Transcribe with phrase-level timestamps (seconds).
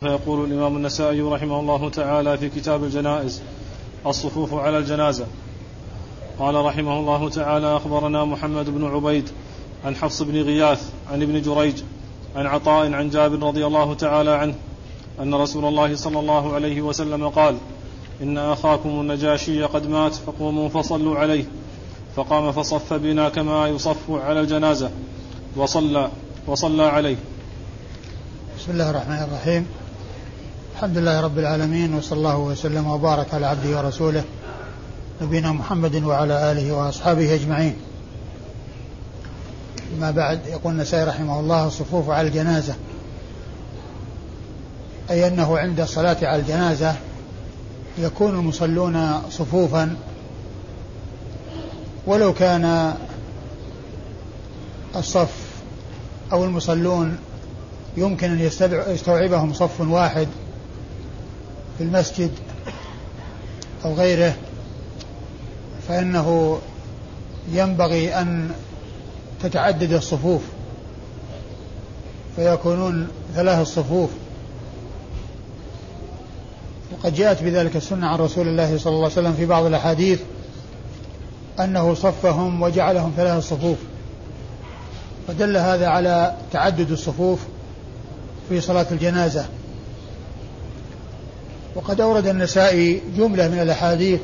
[0.00, 3.42] فيقول الإمام النسائي رحمه الله تعالى في كتاب الجنائز
[4.06, 5.26] الصفوف على الجنازة.
[6.38, 9.28] قال رحمه الله تعالى أخبرنا محمد بن عبيد
[9.84, 11.82] عن حفص بن غياث عن ابن جريج
[12.36, 14.54] عن عطاء عن جابر رضي الله تعالى عنه
[15.20, 17.56] أن رسول الله صلى الله عليه وسلم قال
[18.22, 21.44] إن أخاكم النجاشي قد مات فقوموا فصلوا عليه.
[22.16, 24.90] فقام فصف بنا كما يصف على الجنازة
[25.56, 26.10] وصلى
[26.46, 27.16] وصلى عليه.
[28.58, 29.66] بسم الله الرحمن الرحيم.
[30.76, 34.24] الحمد لله رب العالمين وصلى الله وسلم وبارك على عبده ورسوله
[35.22, 37.76] نبينا محمد وعلى آله وأصحابه أجمعين.
[40.00, 42.74] ما بعد يقول النسائي رحمه الله الصفوف على الجنازة
[45.10, 46.94] أي أنه عند الصلاة على الجنازة
[47.98, 49.96] يكون المصلون صفوفا
[52.06, 52.94] ولو كان
[54.96, 55.34] الصف
[56.32, 57.18] أو المصلون
[57.96, 58.40] يمكن أن
[58.88, 60.28] يستوعبهم صف واحد
[61.78, 62.30] في المسجد
[63.84, 64.34] أو غيره
[65.88, 66.58] فإنه
[67.52, 68.50] ينبغي أن
[69.42, 70.42] تتعدد الصفوف
[72.36, 74.10] فيكونون ثلاث الصفوف.
[76.92, 80.20] وقد جاءت بذلك السنة عن رسول الله صلى الله عليه وسلم في بعض الأحاديث
[81.60, 83.78] أنه صفهم وجعلهم ثلاث صفوف
[85.28, 87.40] فدل هذا على تعدد الصفوف
[88.48, 89.46] في صلاة الجنازة.
[91.76, 94.20] وقد أورد النسائي جملة من الأحاديث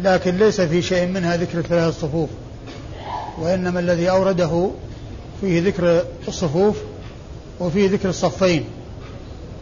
[0.00, 2.28] لكن ليس في شيء منها ذكر ثلاث صفوف.
[3.38, 4.70] وإنما الذي أورده
[5.40, 6.76] فيه ذكر الصفوف
[7.60, 8.64] وفيه ذكر الصفين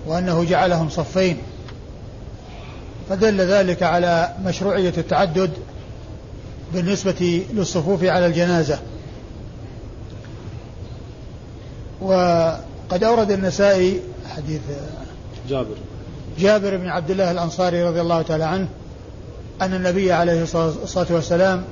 [0.06, 1.36] وأنه جعلهم صفين.
[3.08, 5.50] فدل ذلك على مشروعية التعدد
[6.74, 8.78] بالنسبة للصفوف على الجنازة.
[12.00, 14.00] وقد أورد النسائي
[14.36, 14.60] حديث
[15.48, 15.77] جابر.
[16.38, 18.69] جابر بن عبد الله الأنصاري رضي الله تعالى عنه
[19.62, 21.64] أن النبي عليه الصلاة والسلام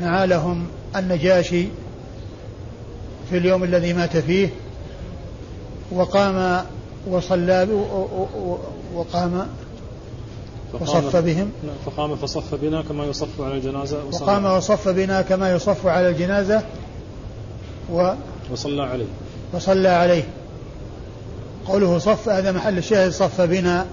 [0.00, 1.68] نعى لهم النجاشي
[3.30, 4.48] في اليوم الذي مات فيه
[5.92, 6.64] وقام
[7.06, 7.68] وصلى
[8.94, 9.46] وقام
[10.80, 11.50] وصف بهم.
[11.86, 14.04] فقام فصف بنا كما يصف على الجنازة.
[14.12, 16.62] وقام وصف بنا كما يصف على الجنازة
[17.92, 18.10] و
[18.52, 19.06] وصلى عليه.
[19.52, 20.24] وصلى عليه.
[21.68, 23.86] قوله صف هذا محل الشاهد صف بنا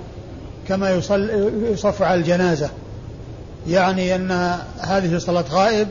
[0.68, 1.30] كما يصل
[1.72, 2.70] يصف على الجنازة.
[3.68, 5.88] يعني أن هذه صلاة غائب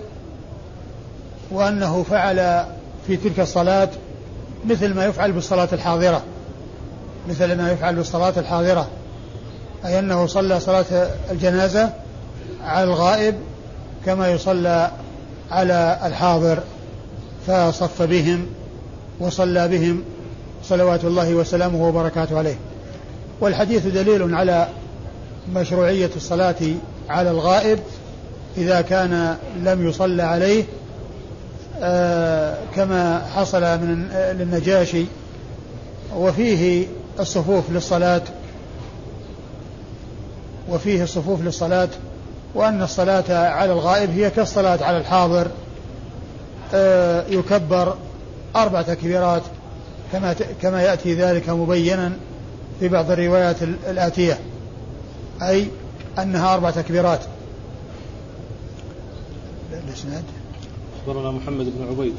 [1.50, 2.66] وأنه فعل
[3.06, 3.88] في تلك الصلاة
[4.66, 6.22] مثل ما يفعل بالصلاة الحاضرة.
[7.28, 8.88] مثل ما يفعل بالصلاة الحاضرة.
[9.84, 11.92] أي أنه صلى صلاة الجنازة
[12.64, 13.34] على الغائب
[14.06, 14.90] كما يصلى
[15.50, 16.58] على الحاضر.
[17.46, 18.46] فصف بهم
[19.20, 20.04] وصلى بهم
[20.72, 22.54] صلوات الله وسلامه وبركاته عليه.
[23.40, 24.68] والحديث دليل على
[25.54, 26.54] مشروعية الصلاة
[27.08, 27.78] على الغائب
[28.56, 30.64] إذا كان لم يصلى عليه
[31.82, 35.04] آه كما حصل من للنجاشي
[36.16, 36.86] وفيه
[37.20, 38.22] الصفوف للصلاة
[40.68, 41.88] وفيه الصفوف للصلاة
[42.54, 45.46] وأن الصلاة على الغائب هي كالصلاة على الحاضر
[46.74, 47.96] آه يكبر
[48.56, 49.42] أربع تكبيرات
[50.12, 52.12] كما كما يأتي ذلك مبينا
[52.80, 54.38] في بعض الروايات الآتية.
[55.42, 55.66] أي
[56.18, 57.20] أنها أربع تكبيرات.
[59.88, 60.24] الإسناد؟
[61.00, 62.14] أخبرنا محمد بن عبيد.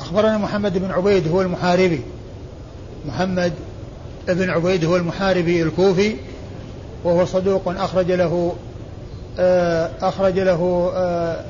[0.00, 2.00] أخبرنا محمد بن عبيد هو المحاربي.
[3.06, 3.52] محمد
[4.28, 6.16] بن عبيد هو المحاربي الكوفي
[7.04, 8.54] وهو صدوق أخرج له
[9.38, 11.44] آه، أخرج له آه،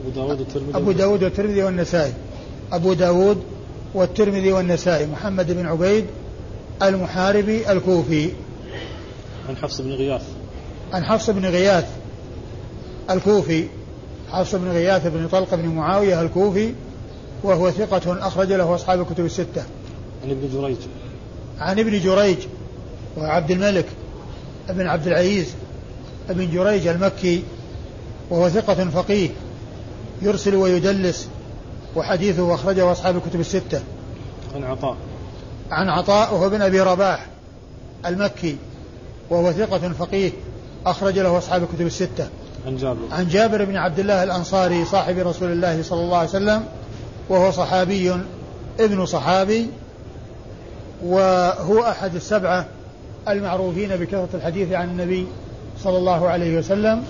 [0.00, 2.12] أبو داود والترمذي أبو داود والترمذي والنسائي.
[2.72, 3.42] أبو داود
[3.94, 6.04] والترمذي والنسائي محمد بن عبيد
[6.82, 8.30] المحاربي الكوفي.
[9.48, 10.22] عن حفص بن غياث.
[10.92, 11.88] عن حفص بن غياث
[13.10, 13.64] الكوفي.
[14.30, 16.72] حفص بن غياث بن طلق بن معاوية الكوفي
[17.42, 19.64] وهو ثقة أخرج له أصحاب الكتب الستة.
[20.24, 20.76] عن ابن جريج.
[21.58, 22.38] عن ابن جريج
[23.16, 23.86] وعبد الملك
[24.68, 25.46] بن عبد العزيز
[26.28, 27.42] بن جريج المكي
[28.30, 29.28] وهو ثقة فقيه
[30.22, 31.28] يرسل ويدلس
[31.96, 33.82] وحديثه أخرجه أصحاب الكتب الستة.
[34.54, 34.96] عن عطاء.
[35.70, 37.26] عن عطاء وهو بن أبي رباح
[38.06, 38.56] المكي
[39.30, 40.32] وهو ثقة فقيه
[40.86, 42.28] أخرج له أصحاب الكتب الستة.
[42.66, 43.00] عن جابر.
[43.12, 46.64] عن جابر بن عبد الله الأنصاري صاحب رسول الله صلى الله عليه وسلم
[47.28, 48.12] وهو صحابي
[48.80, 49.68] ابن صحابي
[51.04, 52.66] وهو أحد السبعة
[53.28, 55.26] المعروفين بكثرة الحديث عن النبي
[55.78, 57.04] صلى الله عليه وسلم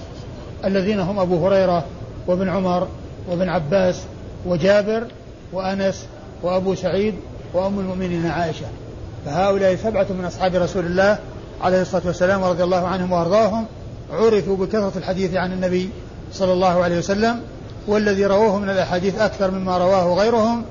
[0.65, 1.85] الذين هم أبو هريرة
[2.27, 2.89] وابن عمر
[3.29, 4.03] وابن عباس
[4.47, 5.07] وجابر
[5.53, 6.07] وأنس
[6.43, 7.15] وأبو سعيد
[7.55, 8.67] وأم المؤمنين عائشة.
[9.25, 11.19] فهؤلاء سبعة من أصحاب رسول الله
[11.63, 13.67] عليه الصلاة والسلام ورضي الله عنهم وأرضاهم
[14.13, 15.89] عرفوا بكثرة الحديث عن النبي
[16.33, 17.41] صلى الله عليه وسلم
[17.87, 20.65] والذي رووه من الأحاديث أكثر مما رواه غيرهم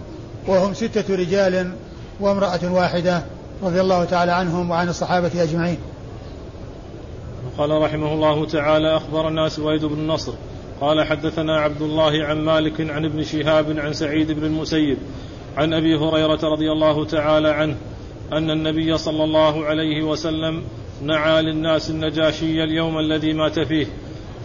[0.48, 1.72] وهم ستة رجال
[2.20, 3.22] وامرأة واحدة
[3.64, 5.78] رضي الله تعالى عنهم وعن الصحابة أجمعين.
[7.58, 10.34] قال رحمه الله تعالى أخبرنا سويد بن نصر
[10.82, 14.98] قال حدثنا عبد الله عن مالك عن ابن شهاب عن سعيد بن المسيب
[15.58, 17.76] عن أبي هريرة رضي الله تعالى عنه
[18.34, 20.64] أن النبي صلى الله عليه وسلم
[21.02, 23.88] نعى للناس النجاشي اليوم الذي مات فيه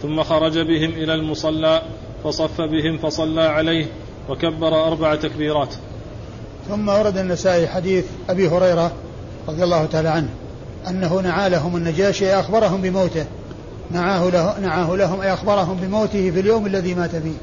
[0.01, 1.81] ثم خرج بهم إلى المصلى
[2.23, 3.85] فصف بهم فصلى عليه
[4.29, 5.73] وكبر أربع تكبيرات.
[6.67, 8.91] ثم ورد النسائي حديث أبي هريرة
[9.47, 10.29] رضي الله تعالى عنه
[10.87, 13.25] أنه نعى لهم النجاشي أخبرهم بموته.
[13.91, 17.37] نعاه, له نعاه لهم أي أخبرهم بموته في اليوم الذي مات فيه.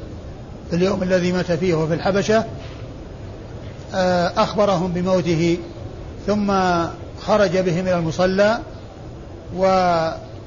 [0.70, 2.44] في اليوم الذي مات فيه وفي الحبشة
[3.94, 5.58] آه، أخبرهم بموته.
[6.26, 6.52] ثم
[7.20, 8.58] خرج بهم إلى المصلى
[9.56, 10.38] وصلى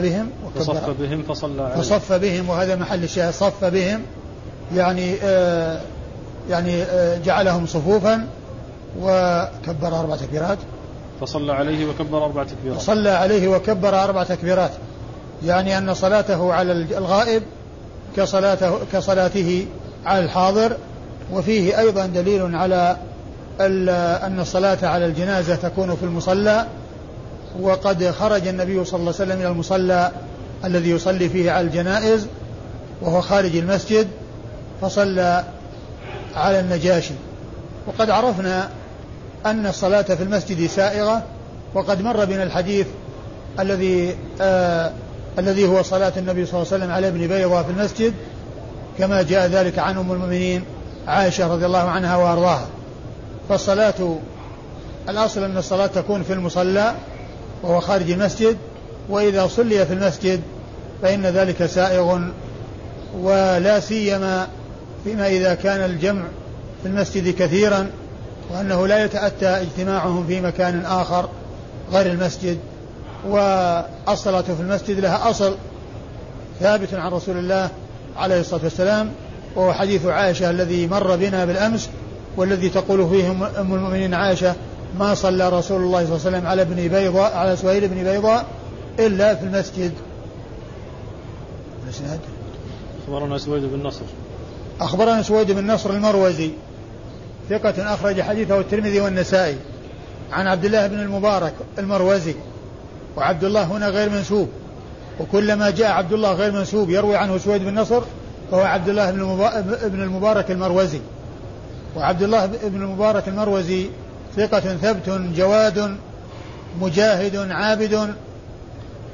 [0.00, 3.32] بهم وصف بهم فصلى عليهم فصف بهم وهذا محل الشاهد.
[3.32, 4.02] صف بهم
[4.74, 5.80] يعني آه
[6.50, 8.26] يعني آه جعلهم صفوفا
[9.00, 10.58] وكبر أربع تكبيرات.
[11.20, 12.80] فصلى عليه وكبر أربع تكبيرات.
[12.80, 14.70] صلى عليه وكبر أربع تكبيرات.
[15.44, 17.42] يعني أن صلاته على الغائب
[18.16, 19.66] كصلاته كصلاته
[20.06, 20.76] على الحاضر
[21.32, 22.96] وفيه أيضا دليل على
[24.26, 26.66] أن الصلاة على الجنازة تكون في المصلى
[27.60, 30.12] وقد خرج النبي صلى الله عليه وسلم إلى المصلى
[30.64, 32.26] الذي يصلي فيه على الجنائز
[33.02, 34.08] وهو خارج المسجد
[34.82, 35.44] فصلى
[36.34, 37.14] على النجاشي.
[37.86, 38.68] وقد عرفنا
[39.46, 41.22] أن الصلاة في المسجد سائغة
[41.74, 42.86] وقد مر بنا الحديث
[43.60, 44.92] الذي آه
[45.38, 48.14] الذي هو صلاة النبي صلى الله عليه وسلم على ابن بيضة في المسجد
[48.98, 50.64] كما جاء ذلك عن أم المؤمنين
[51.08, 52.66] عائشة رضي الله عنها وأرضاها.
[53.48, 54.18] فالصلاة
[55.08, 56.94] الأصل أن الصلاة تكون في المصلى
[57.62, 58.56] وهو خارج المسجد
[59.08, 60.40] وإذا صلي في المسجد
[61.02, 62.20] فإن ذلك سائغ
[63.20, 64.48] ولا سيما
[65.04, 66.22] فيما إذا كان الجمع
[66.82, 67.90] في المسجد كثيرا.
[68.50, 71.28] وأنه لا يتأتى اجتماعهم في مكان آخر
[71.92, 72.58] غير المسجد
[73.28, 75.54] والصلاة في المسجد لها أصل
[76.60, 77.70] ثابت عن رسول الله
[78.16, 79.10] عليه الصلاة والسلام
[79.56, 81.88] وهو حديث عائشة الذي مر بنا بالأمس
[82.36, 84.54] والذي تقول فيه أم المؤمنين عائشة
[84.98, 88.46] ما صلى رسول الله صلى الله عليه وسلم على ابن بيضاء على سهيل بن بيضاء
[88.98, 89.92] إلا في المسجد.
[91.84, 92.20] الإسناد؟
[93.02, 94.04] أخبرنا سويد بن نصر.
[94.80, 96.50] أخبرنا سويد بن نصر المروزي.
[97.50, 99.56] ثقة أخرج حديثه الترمذي والنسائي.
[100.32, 102.34] عن عبد الله بن المبارك المروزي
[103.16, 104.48] وعبد الله هنا غير منسوب.
[105.20, 108.02] وكلما جاء عبد الله غير منسوب يروي عنه سويد بن نصر
[108.50, 109.10] فهو عبد الله
[109.88, 111.00] بن المبارك المروزي.
[111.96, 113.86] وعبد الله بن المبارك المروزي
[114.36, 115.96] ثقة ثبت جواد
[116.80, 118.14] مجاهد عابد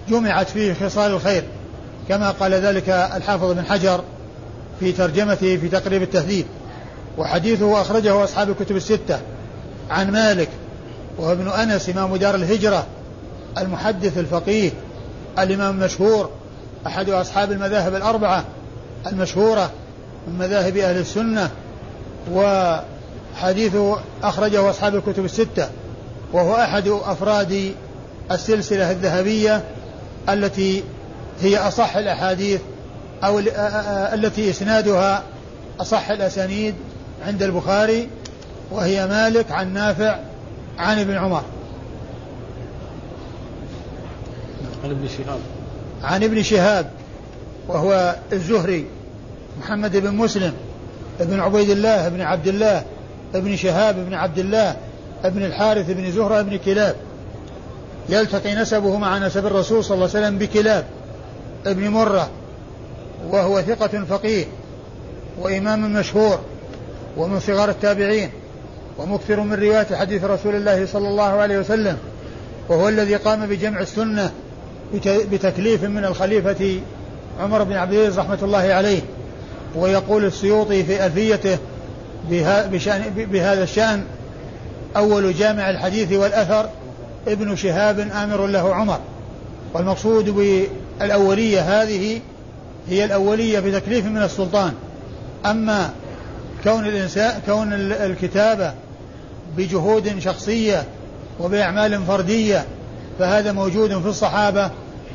[0.08, 1.44] جمعت فيه خصال الخير.
[2.08, 4.04] كما قال ذلك الحافظ بن حجر
[4.80, 6.46] في ترجمته في تقريب التهذيب.
[7.18, 9.20] وحديثه أخرجه أصحاب الكتب الستة.
[9.90, 10.48] عن مالك
[11.18, 12.86] وهو ابن أنس إمام دار الهجرة
[13.58, 14.70] المحدث الفقيه
[15.38, 16.30] الإمام المشهور
[16.86, 18.44] أحد أصحاب المذاهب الأربعة
[19.06, 19.70] المشهورة
[20.28, 21.50] من مذاهب أهل السنة
[22.32, 25.68] وحديثه أخرجه أصحاب الكتب الستة
[26.32, 27.74] وهو أحد أفراد
[28.30, 29.64] السلسلة الذهبية
[30.28, 30.84] التي
[31.40, 32.60] هي أصح الأحاديث
[33.24, 33.38] أو
[34.14, 35.22] التي إسنادها
[35.80, 36.74] أصح الأسانيد
[37.26, 38.08] عند البخاري
[38.70, 40.18] وهي مالك عن نافع
[40.78, 41.42] عن ابن عمر.
[44.84, 45.38] عن ابن شهاب.
[46.02, 46.90] عن ابن شهاب
[47.68, 48.86] وهو الزهري
[49.60, 50.52] محمد بن مسلم
[51.20, 52.82] ابن عبيد الله بن عبد الله
[53.34, 54.76] ابن شهاب بن عبد الله
[55.24, 56.96] ابن الحارث بن زهرة بن كلاب.
[58.08, 60.84] يلتقي نسبه مع نسب الرسول صلى الله عليه وسلم بكلاب
[61.66, 62.30] ابن مرة
[63.30, 64.44] وهو ثقة فقيه
[65.40, 66.40] وإمام مشهور.
[67.16, 68.30] ومن صغار التابعين
[68.98, 71.96] ومكثر من رواية حديث رسول الله صلى الله عليه وسلم
[72.68, 74.30] وهو الذي قام بجمع السنة
[75.32, 76.80] بتكليف من الخليفة
[77.40, 79.00] عمر بن عبد العزيز رحمة الله عليه
[79.76, 81.58] ويقول السيوطي في ألفيته
[83.16, 84.04] بهذا الشأن
[84.96, 86.68] أول جامع الحديث والأثر
[87.28, 88.98] ابن شهاب آمر له عمر.
[89.74, 92.20] والمقصود بالأولية هذه
[92.88, 94.72] هي الأولية بتكليف من السلطان.
[95.46, 95.90] أما
[96.64, 98.74] كون الإنسان كون الكتابة
[99.56, 100.84] بجهود شخصية
[101.40, 102.64] وبأعمال فردية
[103.18, 104.70] فهذا موجود في الصحابة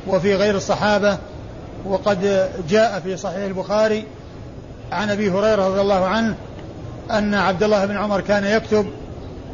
[0.07, 1.17] وفي غير الصحابة.
[1.85, 4.03] وقد جاء في صحيح البخاري
[4.91, 6.35] عن أبي هريرة رضي الله عنه
[7.11, 8.85] أن عبد الله بن عمر كان يكتب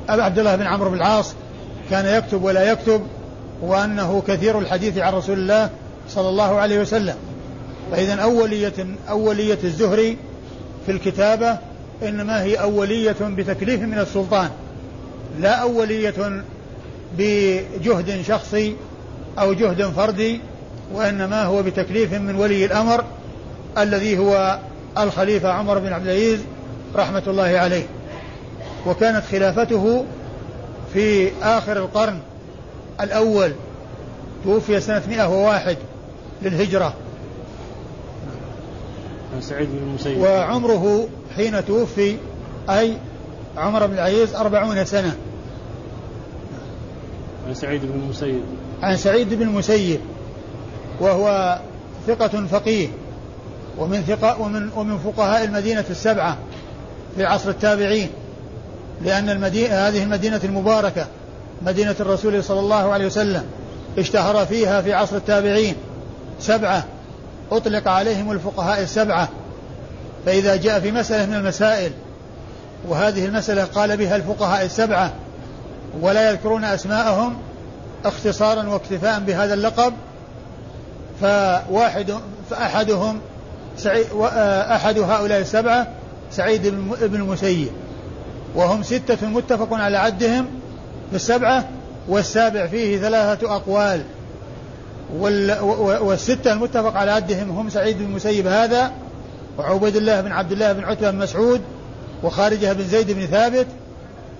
[0.09, 1.33] عبد الله بن عمرو بن العاص
[1.89, 3.01] كان يكتب ولا يكتب
[3.61, 5.69] وأنه كثير الحديث عن رسول الله
[6.09, 7.15] صلى الله عليه وسلم.
[7.91, 8.73] فإذا أولية
[9.09, 10.17] أولية الزهري
[10.85, 11.57] في الكتابة
[12.03, 14.49] إنما هي أولية بتكليف من السلطان
[15.39, 16.43] لا أولية
[17.17, 18.75] بجهد شخصي
[19.39, 20.39] أو جهد فردي
[20.93, 23.03] وإنما هو بتكليف من ولي الأمر
[23.77, 24.59] الذي هو
[24.97, 26.39] الخليفة عمر بن عبد العزيز
[26.95, 27.83] رحمة الله عليه.
[28.87, 30.05] وكانت خلافته
[30.93, 32.19] في آخر القرن
[33.01, 33.51] الأول
[34.43, 35.77] توفي سنة 101
[36.41, 36.93] للهجرة.
[39.39, 40.17] سعيد بن المسيب.
[40.17, 42.17] وعمره حين توفي
[42.69, 42.97] أي
[43.57, 45.15] عمر بن العزيز أربعون سنة.
[47.47, 48.41] عن سعيد بن المسيب.
[48.83, 49.99] عن سعيد بن المسيب
[50.99, 51.59] وهو
[52.07, 52.87] ثقة فقيه
[53.77, 56.37] ومن ثقة ومن ومن فقهاء المدينة السبعة
[57.15, 58.09] في عصر التابعين
[59.01, 61.07] لأن المدينة هذه المدينة المباركة
[61.61, 63.45] مدينة الرسول صلى الله عليه وسلم
[63.97, 65.75] اشتهر فيها في عصر التابعين
[66.39, 66.85] سبعة
[67.51, 69.29] أطلق عليهم الفقهاء السبعة
[70.25, 71.91] فإذا جاء في مسألة من المسائل
[72.87, 75.13] وهذه المسألة قال بها الفقهاء السبعة
[76.01, 77.37] ولا يذكرون أسماءهم
[78.05, 79.93] اختصارا واكتفاء بهذا اللقب
[81.21, 82.13] فواحد
[82.49, 83.21] فأحدهم
[83.77, 84.07] سعيد
[84.71, 85.87] أحد هؤلاء السبعة
[86.31, 86.67] سعيد
[87.01, 87.67] بن المسيب
[88.55, 90.47] وهم ستة متفق على عدهم
[91.09, 91.69] في السبعة
[92.07, 94.03] والسابع فيه ثلاثة أقوال
[96.01, 98.91] والستة المتفق على عدهم هم سعيد بن المسيب هذا
[99.57, 101.61] وعبيد الله بن عبد الله بن عتبة بن مسعود
[102.23, 103.67] وخارجة بن زيد بن ثابت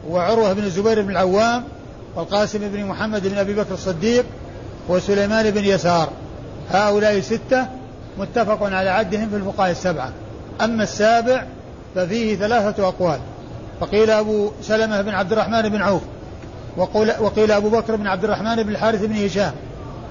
[0.10, 1.63] وعروة بن الزبير بن العوام
[2.15, 4.25] والقاسم بن محمد بن أبي بكر الصديق
[4.89, 6.10] وسليمان بن يسار.
[6.72, 7.67] هؤلاء ستة
[8.17, 10.12] متفق على عدهم في الفقهاء السبعة.
[10.62, 11.43] أما السابع
[11.95, 13.19] ففيه ثلاثة أقوال.
[13.81, 16.01] فقيل أبو سلمة بن عبد الرحمن بن عوف
[16.77, 19.51] وقيل, وقيل أبو بكر بن عبد الرحمن بن الحارث بن هشام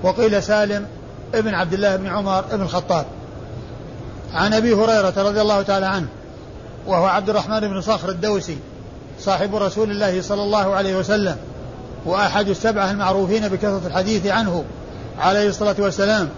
[0.03, 0.87] وقيل سالم
[1.35, 3.07] ابن عبد الله بن عمر بن الخطاب.
[4.35, 6.07] عن أبي هريرة رضي الله تعالى عنه
[6.87, 8.59] وهو عبد الرحمن بن صخر الدوسي
[9.21, 11.37] صاحب رسول الله صلى الله عليه وسلم
[12.07, 14.65] وأحد السبعة المعروفين بكثرة الحديث عنه
[15.19, 16.29] عليه الصلاة والسلام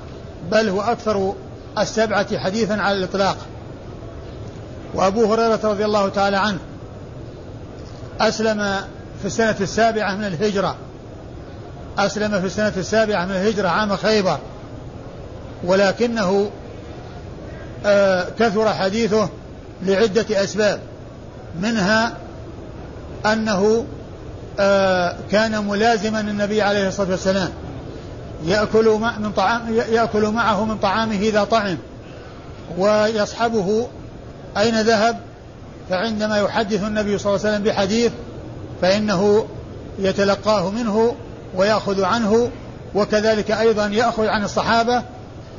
[0.50, 1.32] بل هو أكثر
[1.78, 3.36] السبعة حديثا على الإطلاق.
[4.94, 6.58] وأبو هريرة رضي الله تعالى عنه
[8.20, 8.80] أسلم
[9.20, 10.76] في السنة السابعة من الهجرة
[11.98, 14.38] أسلم في السنة السابعة من الهجرة عام خيبر
[15.64, 16.50] ولكنه
[18.38, 19.28] كثر حديثه
[19.82, 20.80] لعدة أسباب.
[21.60, 22.12] منها
[23.26, 23.84] أنه
[24.60, 27.50] آه كان ملازما النبي عليه الصلاة والسلام.
[28.44, 31.76] يأكل من طعام يأكل معه من طعامه إذا طعم
[32.78, 33.88] ويصحبه
[34.56, 35.20] أين ذهب.
[35.90, 38.12] فعندما يحدث النبي صلى الله عليه وسلم بحديث
[38.82, 39.46] فإنه
[39.98, 41.14] يتلقاه منه
[41.54, 42.50] ويأخذ عنه
[42.94, 45.02] وكذلك أيضا يأخذ عن الصحابة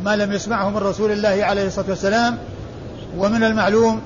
[0.03, 2.37] ما لم يسمعه من رسول الله عليه الصلاة والسلام
[3.17, 4.01] ومن المعلوم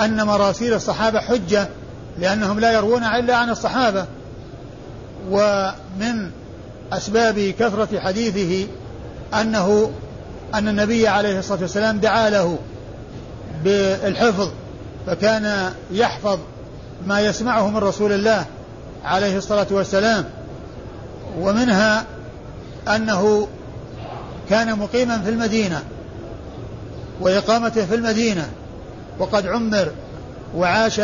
[0.00, 1.68] أن مراسيل الصحابة حجة
[2.18, 4.06] لأنهم لا يروون إلا عن الصحابة.
[5.30, 6.30] ومن
[6.92, 8.66] أسباب كثرة حديثه
[9.40, 9.90] أنه
[10.54, 12.58] أن النبي عليه الصلاة والسلام دعا له
[13.64, 14.48] بالحفظ
[15.06, 16.38] فكان يحفظ
[17.06, 18.44] ما يسمعه من رسول الله
[19.04, 20.24] عليه الصلاة والسلام.
[21.40, 22.04] ومنها
[22.88, 23.48] أنه
[24.50, 25.82] كان مقيما في المدينة
[27.20, 28.48] وإقامته في المدينة
[29.18, 29.92] وقد عمر
[30.56, 31.00] وعاش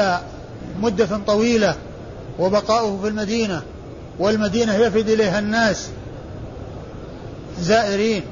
[0.81, 1.75] مدة طويلة
[2.39, 3.63] وبقاؤه في المدينة
[4.19, 5.89] والمدينة يفد إليها الناس
[7.61, 8.23] زائرين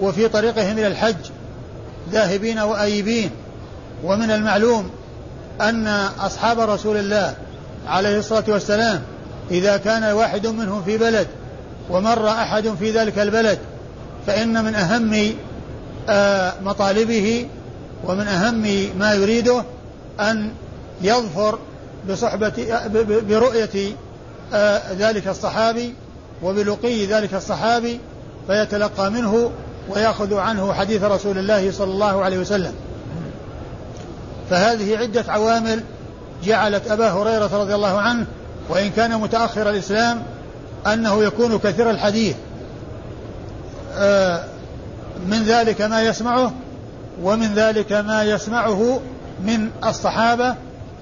[0.00, 1.16] وفي طريقهم إلى الحج
[2.10, 3.30] ذاهبين وآيبين
[4.04, 4.90] ومن المعلوم
[5.60, 5.86] أن
[6.20, 7.34] أصحاب رسول الله
[7.86, 9.02] عليه الصلاة والسلام
[9.50, 11.26] إذا كان واحد منهم في بلد
[11.90, 13.58] ومر أحد في ذلك البلد
[14.26, 15.34] فإن من أهم
[16.08, 17.46] آه، مطالبه
[18.04, 19.64] ومن أهم ما يريده
[20.20, 20.50] أن
[21.02, 21.58] يظفر
[22.10, 22.52] بصحبة
[23.28, 23.92] برؤية
[24.54, 25.94] آه، ذلك الصحابي
[26.42, 28.00] وبلقي ذلك الصحابي
[28.46, 29.50] فيتلقى منه
[29.88, 32.74] ويأخذ عنه حديث رسول الله صلى الله عليه وسلم.
[34.50, 35.82] فهذه عدة عوامل
[36.44, 38.26] جعلت أبا هريرة رضي الله عنه
[38.68, 40.22] وإن كان متأخر الإسلام
[40.86, 42.36] أنه يكون كثير الحديث.
[45.26, 46.52] من ذلك ما يسمعه
[47.22, 49.00] ومن ذلك ما يسمعه
[49.44, 50.54] من الصحابة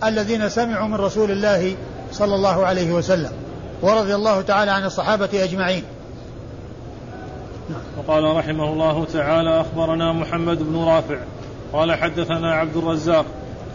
[0.05, 1.77] الذين سمعوا من رسول الله
[2.13, 3.33] صلى الله عليه وسلم
[3.83, 5.83] ورضي الله تعالى عن الصحابة أجمعين.
[7.99, 11.17] وقال رحمه الله تعالى أخبرنا محمد بن رافع.
[11.73, 13.25] قال حدثنا عبد الرزاق.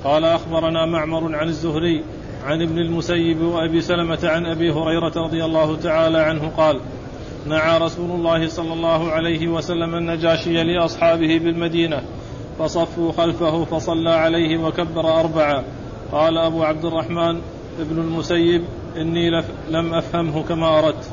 [0.03, 2.03] قال أخبرنا معمر عن الزهري
[2.45, 6.79] عن ابن المسيب وأبي سلمة عن أبي هريرة رضي الله تعالى عنه قال
[7.45, 12.01] نعى رسول الله صلى الله عليه وسلم النجاشي لأصحابه بالمدينة
[12.59, 15.63] فصفوا خلفه فصلى عليه وكبر أربعا
[16.11, 17.41] قال أبو عبد الرحمن
[17.79, 18.63] ابن المسيب
[18.97, 19.29] إني
[19.69, 21.03] لم أفهمه كما أردت.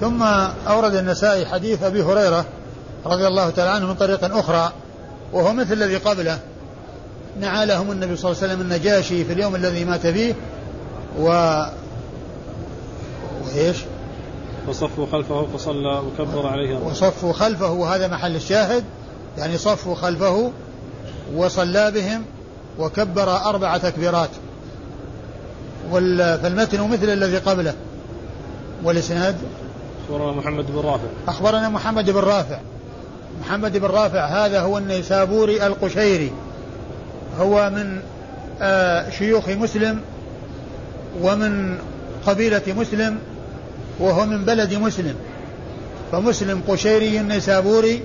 [0.00, 0.22] ثم
[0.68, 2.44] أورد النسائي حديث أبي هريرة
[3.06, 4.72] رضي الله تعالى عنه من طريق أخرى
[5.32, 6.38] وهو مثل الذي قبله.
[7.40, 10.34] نعى لهم النبي صلى الله عليه وسلم النجاشي في اليوم الذي مات فيه
[11.18, 11.28] و
[13.44, 13.76] وإيش
[14.68, 18.84] وصفوا خلفه فصلى وكبر عليه وصفوا خلفه وهذا محل الشاهد.
[19.38, 20.52] يعني صفوا خلفه
[21.34, 22.22] وصلى بهم
[22.78, 24.30] وكبر أربع تكبيرات.
[25.92, 27.74] فالمتن مثل الذي قبله.
[28.84, 29.36] والإسناد؟
[30.08, 31.08] أخبرنا محمد بن رافع.
[31.28, 32.58] أخبرنا محمد بن رافع.
[33.40, 36.32] محمد بن رافع هذا هو النيسابوري القشيري.
[37.40, 38.00] هو من
[38.62, 40.00] آه شيوخ مسلم
[41.22, 41.78] ومن
[42.26, 43.18] قبيلة مسلم
[43.98, 45.14] وهو من بلد مسلم.
[46.12, 48.02] فمسلم قشيري نيسابوري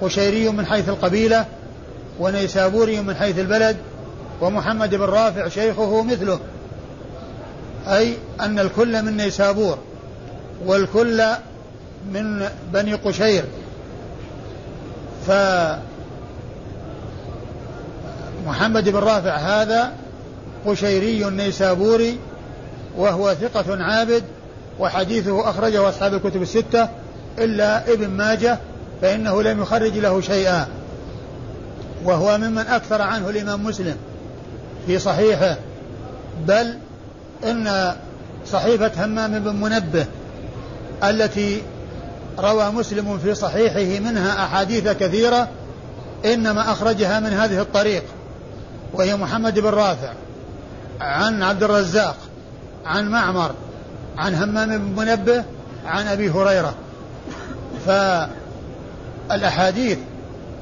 [0.00, 1.46] قشيري من حيث القبيلة
[2.20, 3.76] ونيسابوري من حيث البلد
[4.40, 6.40] ومحمد بن رافع شيخه مثله.
[7.86, 9.78] أي أن الكل من نيسابور
[10.66, 11.22] والكل
[12.12, 13.44] من بني قشير.
[15.26, 15.30] ف
[18.46, 19.92] محمد بن رافع هذا
[20.66, 22.18] قشيري نيسابوري
[22.96, 24.22] وهو ثقة عابد
[24.78, 26.88] وحديثه أخرجه أصحاب الكتب الستة
[27.38, 28.58] إلا ابن ماجه
[29.02, 30.66] فإنه لم يخرج له شيئا.
[32.04, 33.96] وهو ممن أكثر عنه الإمام مسلم
[34.86, 35.56] في صحيحه.
[36.46, 36.78] بل
[37.44, 37.94] إن
[38.46, 40.06] صحيفة همام بن منبه
[41.04, 41.62] التي
[42.38, 45.48] روى مسلم في صحيحه منها أحاديث كثيرة
[46.24, 48.02] إنما أخرجها من هذه الطريق
[48.92, 50.12] وهي محمد بن رافع
[51.00, 52.16] عن عبد الرزاق
[52.86, 53.50] عن معمر
[54.18, 55.44] عن همام بن منبه
[55.86, 56.74] عن أبي هريرة.
[59.28, 59.98] فالأحاديث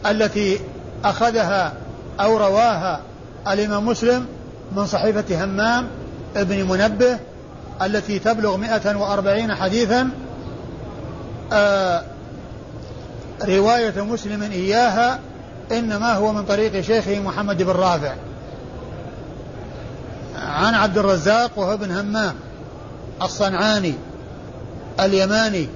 [0.07, 0.61] التي
[1.05, 1.73] أخذها
[2.21, 3.01] أو رواها
[3.49, 4.27] الإمام مسلم
[4.77, 5.87] من صحيفة همام
[6.37, 7.19] ابن منبه
[7.83, 10.11] التي تبلغ 140 حديثا
[11.53, 12.03] آه
[13.45, 15.19] رواية مسلم إياها
[15.73, 18.15] إنما هو من طريق شيخه محمد بن رافع.
[20.37, 22.35] عن عبد الرزاق وهو ابن همام.
[23.23, 23.95] الصنعاني
[25.01, 25.69] اليماني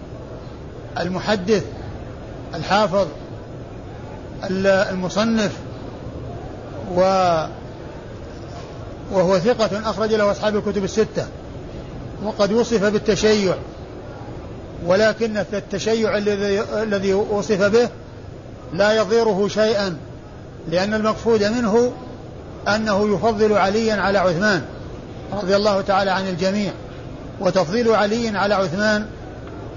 [0.99, 1.65] المحدث
[2.55, 3.07] الحافظ
[4.51, 5.53] المصنف
[6.95, 7.01] و
[9.13, 11.27] وهو ثقة أخرج له أصحاب الكتب الستة.
[12.25, 13.55] وقد وصف بالتشيع.
[14.87, 17.89] ولكن التشيع الذي الذي وصف به
[18.73, 19.97] لا يضيره شيئا
[20.69, 21.93] لأن المقصود منه
[22.69, 24.63] أنه يفضل عليا على عثمان
[25.33, 26.73] رضي الله تعالى عن الجميع.
[27.41, 29.07] وتفضيل علي على عثمان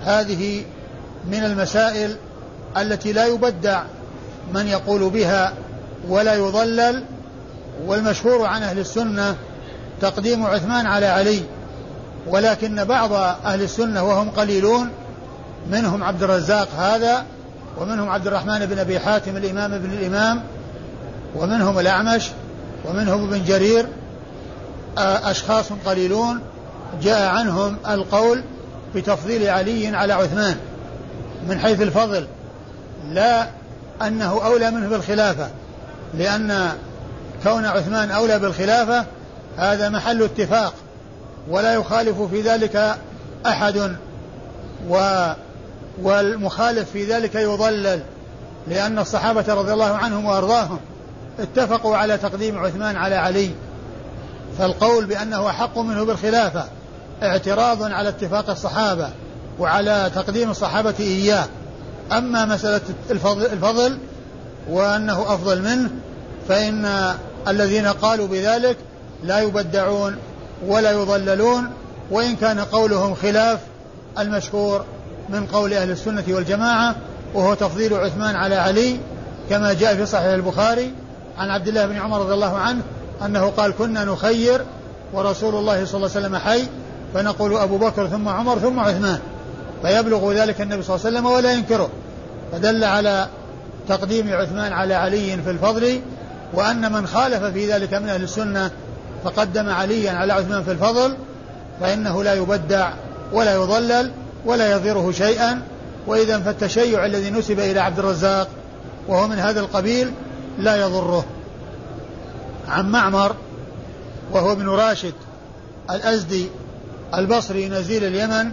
[0.05, 0.63] هذه
[1.27, 2.15] من المسائل
[2.77, 3.83] التي لا يبدع
[4.53, 5.53] من يقول بها
[6.07, 7.03] ولا يضلل
[7.85, 9.35] والمشهور عن أهل السنة
[10.01, 11.41] تقديم عثمان على علي
[12.27, 13.13] ولكن بعض
[13.45, 14.89] أهل السنة وهم قليلون
[15.71, 17.25] منهم عبد الرزاق هذا
[17.77, 20.43] ومنهم عبد الرحمن بن أبي حاتم الإمام ابن الإمام
[21.35, 22.29] ومنهم الأعمش
[22.85, 23.85] ومنهم ابن جرير
[24.97, 26.41] أشخاص قليلون
[27.01, 28.43] جاء عنهم القول
[28.95, 30.57] بتفضيل علي على عثمان
[31.49, 32.27] من حيث الفضل
[33.11, 33.47] لا
[34.01, 35.49] أنه أولى منه بالخلافة
[36.13, 36.71] لأن
[37.43, 39.05] كون عثمان أولى بالخلافة
[39.57, 40.73] هذا محل اتفاق
[41.49, 42.95] ولا يخالف في ذلك
[43.45, 43.95] أحد
[44.89, 45.27] و
[46.01, 48.01] والمخالف في ذلك يضلل
[48.67, 50.79] لأن الصحابة رضي الله عنهم وأرضاهم
[51.39, 53.51] اتفقوا على تقديم عثمان على علي
[54.57, 56.65] فالقول بأنه أحق منه بالخلافة.
[57.23, 59.09] اعتراض على اتفاق الصحابة
[59.59, 61.45] وعلى تقديم الصحابة إياه.
[62.11, 63.97] أما مسألة الفضل,
[64.69, 65.89] وأنه أفضل منه
[66.47, 67.13] فإن
[67.47, 68.77] الذين قالوا بذلك
[69.23, 70.15] لا يبدعون
[70.67, 71.69] ولا يضللون
[72.11, 73.59] وإن كان قولهم خلاف
[74.19, 74.85] المشهور
[75.29, 76.95] من قول أهل السنة والجماعة
[77.33, 78.99] وهو تفضيل عثمان على علي
[79.49, 80.93] كما جاء في صحيح البخاري
[81.37, 82.81] عن عبد الله بن عمر رضي الله عنه
[83.25, 84.61] أنه قال كنا نخير
[85.13, 86.67] ورسول الله صلى الله عليه وسلم حي
[87.13, 89.19] فنقول أبو بكر ثم عمر ثم عثمان.
[89.81, 91.89] فيبلغ ذلك النبي صلى الله عليه وسلم ولا ينكره.
[92.51, 93.27] فدل على
[93.87, 96.01] تقديم عثمان على علي في الفضل
[96.53, 98.71] وأن من خالف في ذلك من أهل السنة
[99.23, 101.15] فقدم عليا على عثمان في الفضل
[101.81, 102.91] فإنه لا يبدع
[103.33, 104.11] ولا يضلل
[104.45, 105.61] ولا يضره شيئا.
[106.07, 108.47] وإذا فالتشيع الذي نسب إلى عبد الرزاق
[109.07, 110.11] وهو من هذا القبيل
[110.59, 111.25] لا يضره.
[112.69, 113.35] عن معمر
[114.31, 115.13] وهو ابن راشد
[115.89, 116.47] الأزدي
[117.15, 118.51] البصري نزيل اليمن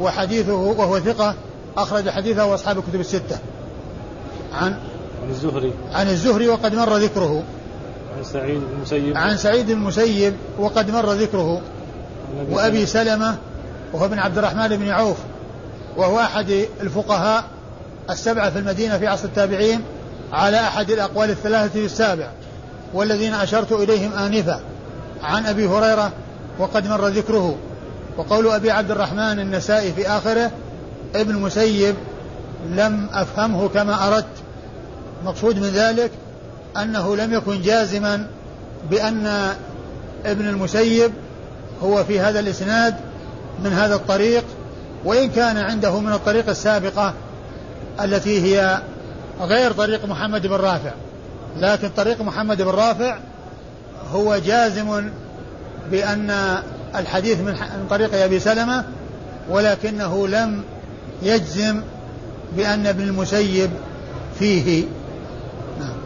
[0.00, 1.34] وحديثه وهو ثقة
[1.76, 3.38] أخرج حديثه أصحاب الكتب الستة.
[4.52, 4.76] عن
[5.22, 5.72] عن الزهري.
[5.92, 7.42] عن الزهري وقد مر ذكره.
[8.16, 11.60] عن سعيد بن المسيب عن سعيد بن المسيب وقد مر ذكره.
[12.50, 13.36] وأبي سلمة
[13.92, 15.16] وهو ابن عبد الرحمن بن عوف
[15.96, 17.44] وهو أحد الفقهاء
[18.10, 19.80] السبعة في المدينة في عصر التابعين
[20.32, 22.30] على أحد الأقوال الثلاثة في السابع
[22.94, 24.60] والذين أشرت إليهم آنفا.
[25.22, 26.12] عن أبي هريرة
[26.58, 27.56] وقد مر ذكره.
[28.16, 30.50] وقول أبي عبد الرحمن النسائي في آخره
[31.14, 31.94] ابن مسيب
[32.70, 34.26] لم أفهمه كما أردت.
[35.24, 36.10] مقصود من ذلك
[36.76, 38.26] أنه لم يكن جازما
[38.90, 39.54] بأن
[40.24, 41.12] ابن المسيب
[41.82, 42.94] هو في هذا الإسناد
[43.64, 44.44] من هذا الطريق
[45.04, 47.14] وإن كان عنده من الطريق السابقة
[48.00, 48.82] التي هي
[49.40, 50.92] غير طريق محمد بن رافع.
[51.60, 53.18] لكن طريق محمد بن رافع
[54.12, 55.10] هو جازم
[55.90, 56.58] بأن
[56.96, 57.54] الحديث من
[57.90, 58.84] طريق أبي سلمة
[59.50, 60.62] ولكنه لم
[61.22, 61.82] يجزم
[62.56, 63.70] بأن ابن المسيب
[64.38, 64.84] فيه
[65.80, 65.96] نعم.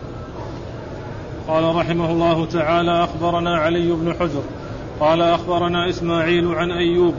[1.48, 4.42] قال رحمه الله تعالى أخبرنا علي بن حجر
[5.00, 7.14] قال أخبرنا إسماعيل عن أيوب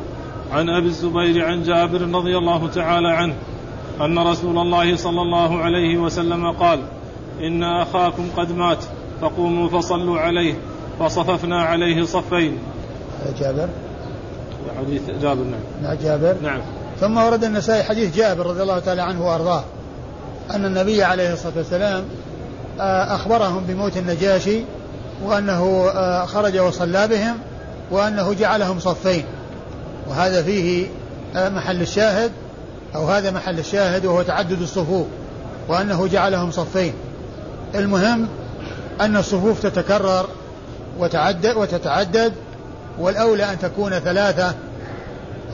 [0.52, 3.34] عن أبي الزبير عن جابر رضي الله تعالى عنه
[4.02, 6.80] أن رسول الله صلى الله عليه وسلم قال
[7.42, 8.84] إن أخاكم قد مات
[9.22, 10.54] فقوموا فصلوا عليه
[11.00, 12.58] فصففنا عليه صفين
[13.40, 13.68] جابر؟
[14.78, 15.62] حديث جابر نعم.
[15.84, 16.62] نعم جابر؟ نعم.
[17.00, 19.64] ثم ورد النسائي حديث جابر رضي الله تعالى عنه وأرضاه
[20.52, 22.04] أن النبي عليه الصلاة والسلام
[22.80, 24.62] آه، أخبرهم بموت النجاشي
[25.24, 27.38] وأنه آه، خرج وصلى بهم
[27.92, 29.26] وأنه جعلهم صفين.
[30.08, 30.88] وهذا فيه
[31.36, 32.32] آه، محل الشاهد
[32.96, 35.08] أو هذا محل الشاهد وهو تعدد الصفوف
[35.68, 36.94] وأنه جعلهم صفين.
[37.76, 38.28] المهم
[39.02, 40.28] أن الصفوف تتكرر
[41.00, 42.34] وتعدد وتتعدد
[43.00, 44.56] والأولى أن تكون ثلاثة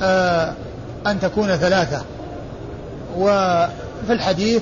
[0.02, 0.54] آه
[1.08, 2.02] أن تكون ثلاثة.
[3.17, 4.62] وفي الحديث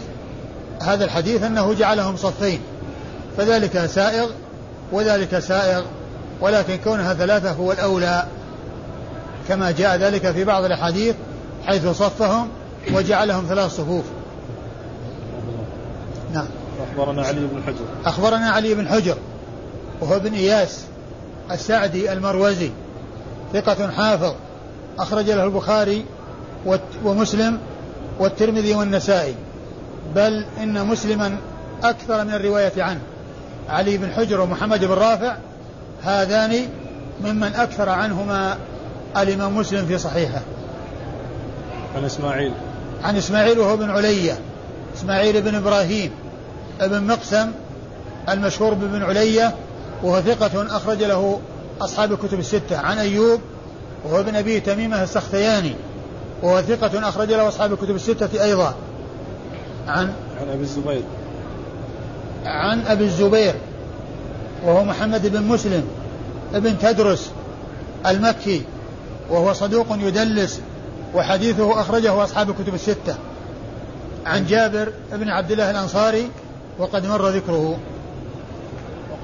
[0.81, 2.59] هذا الحديث أنه جعلهم صفين.
[3.37, 4.29] فذلك سائغ
[4.91, 5.83] وذلك سائغ
[6.41, 8.25] ولكن كونها ثلاثة هو الأولى.
[9.47, 11.15] كما جاء ذلك في بعض الأحاديث
[11.65, 12.49] حيث صفهم
[12.93, 14.03] وجعلهم ثلاث صفوف.
[16.33, 16.47] نعم.
[16.91, 17.85] أخبرنا علي بن حجر.
[18.05, 19.17] أخبرنا علي بن حجر
[20.01, 20.85] وهو ابن إياس.
[21.51, 22.71] السعدي المروزي
[23.53, 24.33] ثقة حافظ
[24.99, 26.05] أخرج له البخاري
[27.03, 27.59] ومسلم
[28.19, 29.35] والترمذي والنسائي
[30.15, 31.37] بل إن مسلما
[31.83, 32.99] أكثر من الرواية عنه.
[33.69, 35.35] علي بن حجر ومحمد بن رافع
[36.03, 36.67] هذان
[37.23, 38.57] ممن أكثر عنهما
[39.17, 40.41] الإمام مسلم في صحيحه.
[41.95, 42.51] عن إسماعيل.
[43.03, 44.39] عن إسماعيل وهو بن علية
[44.97, 46.11] إسماعيل بن إبراهيم
[46.81, 47.51] ابن مقسم
[48.29, 49.55] المشهور بابن علية
[50.03, 51.39] وهو ثقة أخرج له
[51.81, 52.77] أصحاب الكتب الستة.
[52.77, 53.41] عن أيوب
[54.05, 55.75] وهو ابن أبي تميمة السختياني
[56.43, 58.75] وهو ثقة أخرج له أصحاب الكتب الستة أيضا.
[59.87, 61.03] عن عن أبي الزبير.
[62.45, 63.55] عن أبي الزبير
[64.65, 65.87] وهو محمد بن مسلم
[66.53, 67.31] ابن تدرس
[68.05, 68.61] المكي
[69.29, 70.61] وهو صدوق يدلس
[71.13, 73.15] وحديثه أخرجه أصحاب الكتب الستة.
[74.25, 76.29] عن جابر بن عبد الله الأنصاري
[76.79, 77.77] وقد مر ذكره.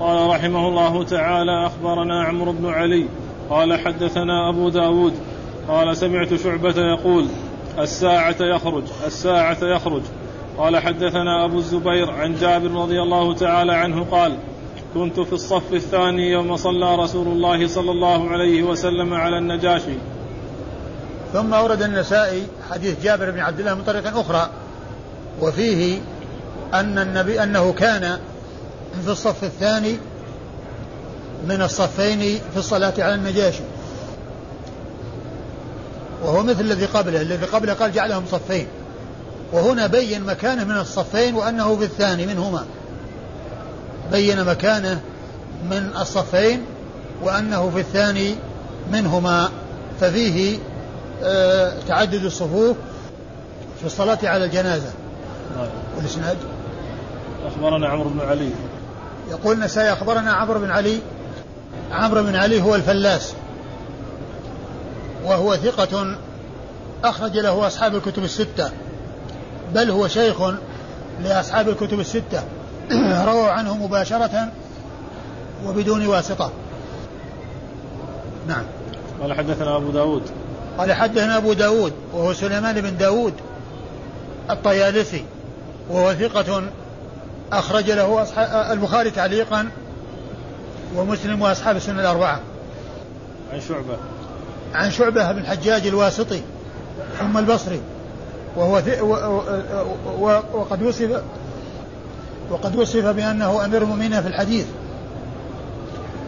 [0.02, 3.06] قال رحمه الله تعالى أخبرنا عمرو بن علي
[3.50, 5.14] قال حدثنا أبو داود
[5.68, 7.26] قال سمعت شعبة يقول
[7.80, 10.02] الساعة يخرج الساعة يخرج.
[10.58, 14.38] قال حدثنا أبو الزبير عن جابر رضي الله تعالى عنه قال
[14.94, 19.98] كنت في الصف الثاني يوم صلى رسول الله صلى الله عليه وسلم على النجاشي
[21.34, 24.50] ثم أورد النسائي حديث جابر بن عبد الله من طريق أخرى
[25.42, 26.00] وفيه
[26.74, 28.20] أن النبي أنه كان
[29.06, 29.98] في الصف الثاني
[31.48, 33.64] من الصفين في الصلاة على النجاشي
[36.24, 38.68] وهو مثل الذي قبله الذي قبله قال جعلهم صفين.
[39.54, 42.66] وهنا بين مكانه من الصفين وأنه في الثاني منهما.
[44.12, 45.02] بين مكانه
[45.70, 46.62] من الصفين
[47.24, 48.36] وأنه في الثاني
[48.92, 49.50] منهما.
[50.02, 50.60] ففيه
[51.24, 52.78] آه تعدد الصفوف
[53.80, 54.92] في الصلاة على الجنازة.
[55.58, 55.68] نعم.
[55.98, 56.38] والإسناد؟
[57.46, 58.50] أخبرنا عمرو بن علي.
[59.32, 61.00] يقول النسائي أخبرنا عمرو بن علي.
[61.92, 63.34] عمرو بن علي هو الفلاس.
[65.24, 66.16] وهو ثقة
[67.04, 68.72] أخرج له أصحاب الكتب الستة.
[69.74, 70.42] بل هو شيخ
[71.24, 72.44] لأصحاب الكتب الستة.
[73.28, 74.52] رووا عنه مباشرة
[75.66, 76.52] وبدون واسطة.
[78.48, 78.64] نعم.
[79.22, 80.24] قال حدثنا أبو داود.
[80.78, 83.34] قال حدثنا أبو داود وهو سليمان بن داود
[84.50, 85.26] الطيالسي
[85.90, 86.64] وهو ثقة
[87.54, 88.26] أخرج له
[88.74, 89.70] البخاري تعليقا
[90.96, 92.40] ومسلم وأصحاب السنة الأربعة.
[93.54, 93.98] عن شعبة.
[94.74, 96.42] عن شعبة بن الحجاج الواسطي
[97.20, 97.82] ثم البصري.
[98.56, 98.82] وهو
[100.54, 101.22] وقد وصف
[102.50, 104.66] وقد وصف بأنه أمير المؤمنين في الحديث.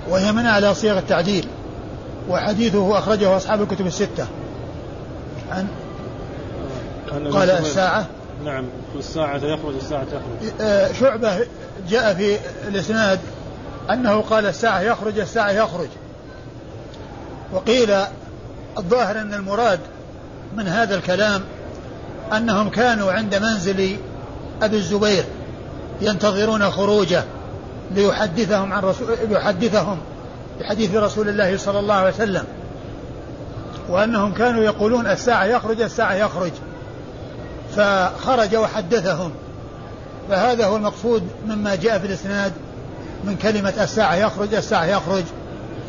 [0.09, 1.47] وهي من أعلى صيغ التعديل.
[2.29, 4.27] وحديثه أخرجه أصحاب الكتب الستة.
[5.51, 5.67] عن
[7.33, 8.05] قال الساعة
[8.45, 10.62] نعم الساعة يخرج الساعة تخرج.
[10.62, 11.45] آه، شعبة
[11.89, 13.19] جاء في الإسناد
[13.89, 15.89] أنه قال الساعة يخرج الساعة يخرج.
[17.53, 17.95] وقيل
[18.77, 19.79] الظاهر أن المراد
[20.58, 21.41] من هذا الكلام
[22.38, 23.97] أنهم كانوا عند منزل
[24.62, 25.23] أبي الزبير
[26.01, 27.23] ينتظرون خروجه
[27.91, 29.97] ليحدثهم عن رسول ليحدثهم
[30.60, 32.43] بحديث رسول الله صلى الله عليه وسلم
[33.89, 36.51] وأنهم كانوا يقولون الساعة يخرج الساعة يخرج.
[37.75, 39.31] فخرج وحدثهم.
[40.29, 42.51] فهذا هو المقصود مما جاء في الإسناد
[43.23, 45.23] من كلمة الساعة يخرج الساعة يخرج.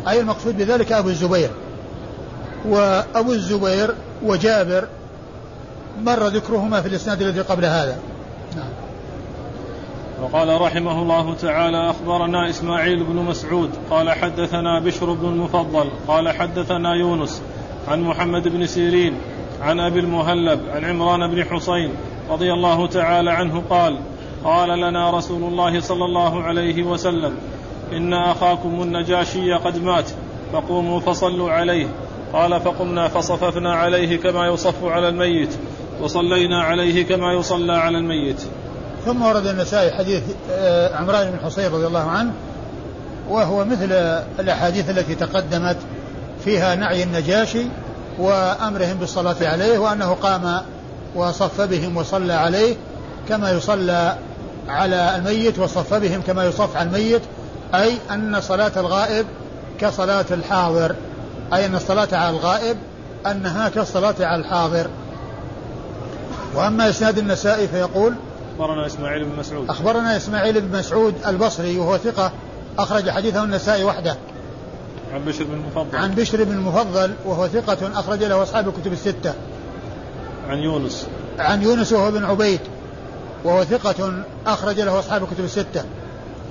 [0.08, 1.50] أي المقصود بذلك أبو الزبير.
[2.68, 4.88] وأبو الزبير وجابر
[6.02, 7.98] مر ذكرهما في الإسناد الذي قبل هذا.
[8.56, 8.84] نعم.
[10.22, 16.94] وقال رحمه الله تعالى أخبرنا إسماعيل بن مسعود قال حدثنا بشر بن المفضل قال حدثنا
[16.94, 17.42] يونس
[17.88, 19.14] عن محمد بن سيرين
[19.62, 21.90] عن أبي المهلب عن عمران بن حسين
[22.30, 23.98] رضي الله تعالى عنه قال
[24.44, 27.34] قال لنا رسول الله صلى الله عليه وسلم
[27.92, 30.10] إن أخاكم النجاشي قد مات
[30.52, 31.86] فقوموا فصلوا عليه.
[32.32, 35.56] قال فقمنا فصففنا عليه كما يصف على الميت
[36.00, 38.42] وصلينا عليه كما يصلى على الميت.
[39.04, 42.32] ثم ورد النسائي حديث آه، عمران بن حصين رضي الله عنه
[43.28, 43.92] وهو مثل
[44.40, 45.76] الأحاديث التي تقدمت
[46.44, 47.66] فيها نعي النجاشي
[48.18, 50.60] وأمرهم بالصلاة عليه وأنه قام
[51.14, 52.76] وصف بهم وصلى عليه
[53.28, 54.16] كما يصلى
[54.68, 57.22] على الميت وصف بهم كما يصف على الميت
[57.74, 59.26] أي أن صلاة الغائب
[59.80, 60.94] كصلاة الحاضر
[61.54, 62.76] أي أن الصلاة على الغائب
[63.26, 64.86] أنها كالصلاة على الحاضر.
[66.54, 68.14] وأما إسناد النسائي فيقول
[68.58, 69.70] أخبرنا إسماعيل بن مسعود.
[69.70, 72.32] أخبرنا إسماعيل بن مسعود البصري وهو ثقة
[72.78, 74.16] أخرج حديثه النسائي وحده.
[75.14, 75.98] عن بشر بن المفضل.
[75.98, 79.34] عن بشر بن المفضل وهو ثقة أخرج له أصحاب الكتب الستة.
[80.48, 81.06] عن يونس.
[81.38, 82.60] عن يونس وهو بن عبيد
[83.44, 85.84] وهو ثقة أخرج له أصحاب الكتب الستة.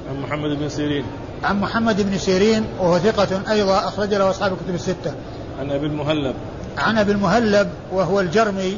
[0.10, 1.06] عن محمد بن سيرين.
[1.44, 5.14] عن محمد بن سيرين وهو ثقة أيضا أخرج له أصحاب الكتب الستة.
[5.60, 6.36] عن أبي المهلب.
[6.78, 8.78] عن أبي المهلب وهو الجرمي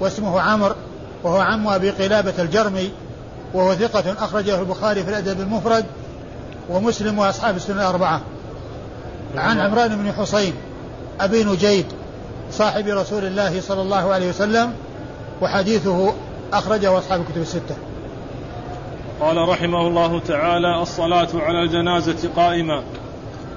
[0.00, 0.74] واسمه عمرو
[1.24, 2.90] وهو عم أبي قلابة الجرمي
[3.54, 5.84] وهو ثقة أخرجه البخاري في الأدب المفرد
[6.70, 8.20] ومسلم وأصحاب السنة الأربعة.
[9.36, 10.52] عن عمران بن حصين
[11.20, 11.86] أبي نجيد
[12.50, 14.72] صاحب رسول الله صلى الله عليه وسلم
[15.42, 16.14] وحديثه
[16.52, 17.76] أخرجه أصحاب الكتب الستة.
[19.20, 22.82] قال رحمه الله تعالى الصلاة على الجنازة قائمة.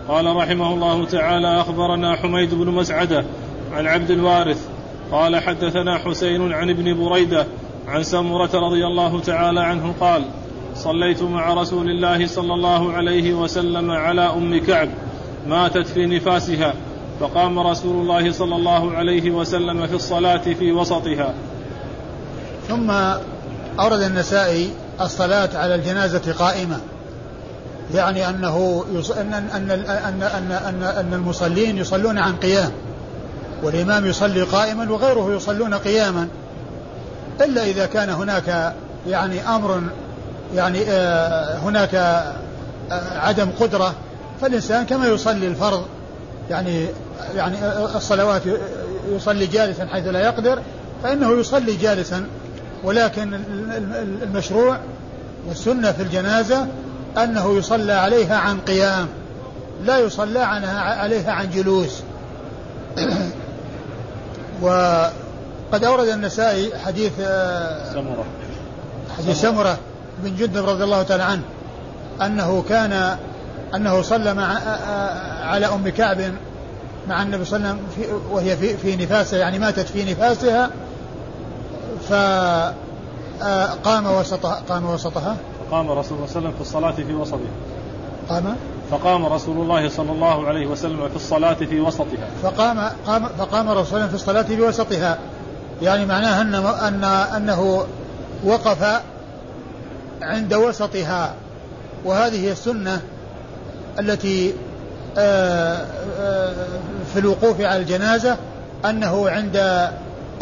[0.08, 3.26] قال رحمه الله تعالى أخبرنا حميد بن مسعدة
[3.74, 4.68] عن عبد الوارث
[5.12, 7.46] قال حدثنا حسين عن ابن بريدة
[7.88, 10.24] عن سمرة رضي الله تعالى عنه قال
[10.76, 14.90] صليت مع رسول الله صلى الله عليه وسلم على أم كعب
[15.48, 16.74] ماتت في نفاسها
[17.20, 21.34] فقام رسول الله صلى الله عليه وسلم في الصلاة في وسطها.
[22.68, 22.92] ثم
[23.80, 24.72] أورد النسائي
[25.02, 26.80] الصلاة على الجنازة قائمة.
[27.94, 29.12] يعني أنه يص...
[29.12, 29.72] أن أن أن
[30.22, 32.72] أن أن, أن, المصلين يصلون عن قيام
[33.64, 36.28] والإمام يصلي قائما وغيره يصلون قياما.
[37.42, 38.74] إلا إذا كان هناك
[39.08, 39.82] يعني أمر
[40.56, 42.34] يعني آه هناك آه
[43.20, 43.94] عدم قدرة
[44.42, 45.86] فالإنسان كما يصلي الفرض
[46.50, 46.86] يعني
[47.36, 47.58] يعني
[47.96, 48.42] الصلوات
[49.10, 50.60] يصلي جالسا حيث لا يقدر
[51.04, 52.26] فإنه يصلي جالسا.
[52.84, 53.34] ولكن
[54.24, 54.78] المشروع
[55.48, 56.68] والسنة في الجنازة
[57.18, 59.08] أنه يصلى عليها عن قيام
[59.84, 62.04] لا يصلى عنها عليها عن جلوس.
[64.62, 68.26] وقد أورد النسائي حديث آه، سمرة.
[69.18, 69.78] حديث سمرة
[70.24, 71.42] بن جندب رضي الله تعالى عنه
[72.22, 73.18] أنه كان
[73.76, 74.58] أنه صلى مع
[75.42, 76.22] على أم كعب
[77.08, 80.70] مع النبي صلى الله عليه وسلم وهي في, في نفاسها يعني ماتت في نفاسها
[82.10, 85.36] فقام وسطها قام وسطها.
[85.70, 87.40] فقام رسول الله صلى الله عليه وسلم في الصلاة في وسطها.
[88.30, 88.56] قام؟
[88.92, 92.28] فقام رسول الله صلى الله عليه وسلم في الصلاة في وسطها.
[92.44, 95.18] فقام قام فقام رسول الله في الصلاة في وسطها.
[95.82, 97.86] يعني معناها أن أن أنه
[98.44, 99.02] وقف
[100.22, 101.34] عند وسطها.
[102.06, 103.02] وهذه السنة
[104.00, 104.54] التي
[105.18, 105.86] آه،
[106.20, 106.54] آه،
[107.14, 108.38] في الوقوف على الجنازة
[108.86, 109.90] أنه عند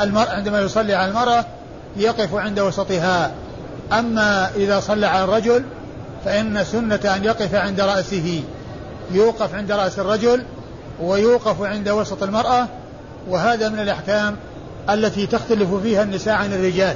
[0.01, 1.45] المرء عندما يصلي على المرأة
[1.97, 3.31] يقف عند وسطها.
[3.91, 5.63] أما إذا صلى على الرجل
[6.25, 8.43] فإن سنة أن يقف عند رأسه.
[9.11, 10.43] يوقف عند رأس الرجل
[11.01, 12.67] ويوقف عند وسط المرأة
[13.29, 14.35] وهذا من الأحكام
[14.89, 16.95] التي تختلف فيها النساء عن الرجال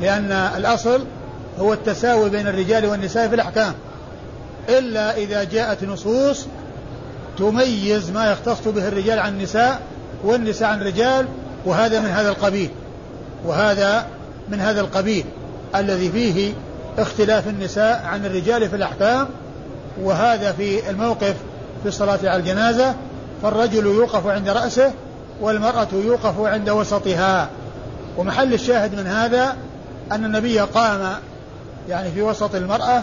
[0.00, 1.04] لأن الأصل
[1.58, 3.74] هو التساوي بين الرجال والنساء في الأحكام.
[4.68, 6.46] إلا إذا جاءت نصوص
[7.38, 9.80] تميز ما يختص به الرجال عن النساء
[10.24, 11.26] والنساء عن الرجال
[11.64, 12.70] وهذا من هذا القبيل
[13.44, 14.06] وهذا
[14.48, 15.24] من هذا القبيل
[15.74, 16.54] الذي فيه
[16.98, 19.28] اختلاف النساء عن الرجال في الأحكام
[20.02, 21.34] وهذا في الموقف
[21.82, 22.94] في الصلاة على الجنازة
[23.42, 24.92] فالرجل يوقف عند رأسه
[25.40, 27.48] والمرأة يوقف عند وسطها.
[28.16, 29.56] ومحل الشاهد من هذا
[30.12, 31.12] أن النبي قام
[31.88, 33.02] يعني في وسط المرأة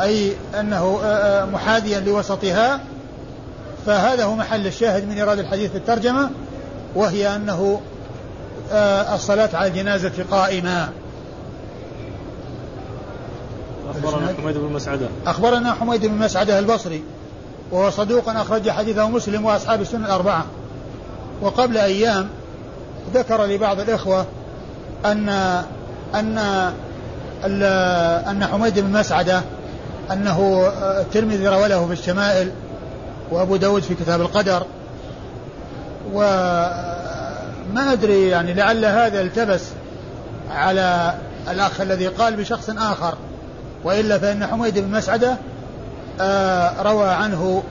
[0.00, 2.80] أي أنه آه، آه، محاذيا لوسطها
[3.86, 6.30] فهذا هو محل الشاهد من إيراد الحديث في الترجمة
[6.94, 7.80] وهي أنه
[8.72, 10.88] آه، الصلاة على الجنازة قائمة.
[13.90, 15.06] أخبرنا حميد بن مسعدة.
[15.26, 17.02] أخبرنا حميد بن مسعدة البصري
[17.70, 20.44] وهو صدوق أخرج حديثه مسلم وأصحاب السنة الأربعة.
[21.42, 22.28] وقبل أيام
[23.14, 24.26] ذكر لبعض الإخوة
[25.04, 25.28] أن
[26.14, 26.38] أن
[28.28, 29.42] أن حميد بن مسعدة
[30.12, 30.68] أنه
[31.00, 32.50] الترمذي روى له في الشمائل
[33.30, 34.66] وأبو داود في كتاب القدر.
[36.12, 39.62] وما أدري يعني لعل هذا التبس
[40.50, 41.14] على
[41.50, 43.14] الأخ الذي قال بشخص آخر.
[43.84, 45.36] وإلا فإن حميد بن مسعدة
[46.20, 47.62] آه، روى عنه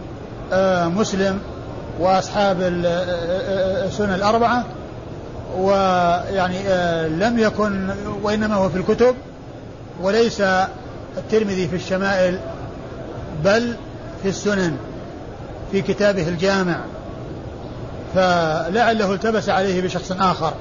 [0.54, 1.39] آه، مسلم
[2.00, 4.63] وأصحاب السنن الأربعة.
[5.58, 7.89] ويعني آه، لم يكن
[8.24, 9.15] وإنما هو في الكتب.
[10.02, 10.41] وليس
[11.17, 12.39] الترمذي في الشمائل
[13.43, 13.76] بل
[14.23, 14.78] في السنن
[15.71, 16.80] في كتابه الجامع.
[18.15, 20.54] فلعله التبس عليه بشخص آخر.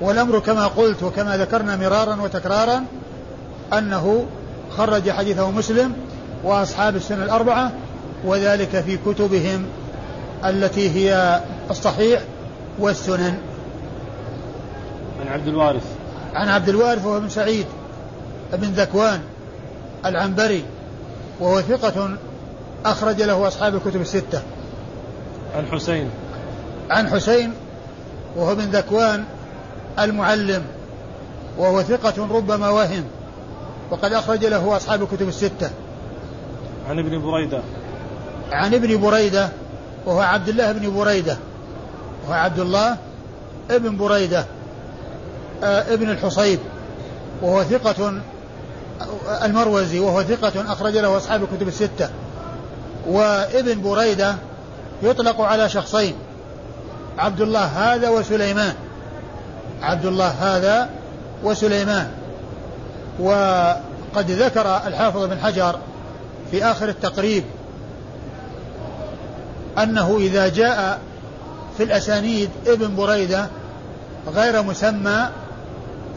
[0.00, 2.84] والأمر كما قلت وكما ذكرنا مرارا وتكرارا
[3.72, 4.26] أنه
[4.76, 5.92] خرج حديثه مسلم
[6.44, 7.72] وأصحاب السنة الأربعة
[8.24, 9.66] وذلك في كتبهم
[10.44, 11.40] التي هي
[11.70, 12.20] الصحيح
[12.78, 13.38] والسنن.
[15.20, 15.84] عن عبد الوارث.
[16.34, 17.66] عن عبد الوارث وهو بن سعيد
[18.52, 19.20] بن ذكوان.
[20.06, 20.64] العنبري
[21.40, 22.10] وهو ثقة
[22.84, 24.42] أخرج له أصحاب الكتب الستة.
[25.56, 26.10] عن حسين.
[26.90, 27.52] عن حسين
[28.36, 29.24] وهو بن ذكوان
[29.98, 30.62] المعلم
[31.58, 33.04] وهو ثقة ربما وهم
[33.90, 35.70] وقد أخرج له أصحاب الكتب الستة.
[36.88, 37.60] عن ابن بريدة.
[38.52, 39.48] عن ابن بريدة
[40.06, 41.36] وهو عبد الله بن بريدة
[42.24, 42.96] وهو عبد الله
[43.70, 44.44] ابن بريدة
[45.62, 46.58] آه ابن الحصيب
[47.42, 48.20] وهو ثقة
[49.42, 52.10] المروزي وهو ثقة أخرج له أصحاب الكتب الستة.
[53.06, 54.34] وابن بريدة
[55.02, 56.14] يطلق على شخصين.
[57.18, 58.74] عبد الله هذا وسليمان.
[59.82, 60.88] عبد الله هذا
[61.44, 62.10] وسليمان.
[63.20, 65.78] وقد ذكر الحافظ بن حجر
[66.50, 67.44] في آخر التقريب
[69.78, 71.00] أنه إذا جاء
[71.76, 73.46] في الأسانيد ابن بريدة
[74.34, 75.28] غير مسمى